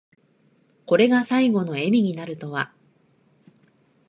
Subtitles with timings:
[0.87, 2.73] これが最期の笑みになるとは。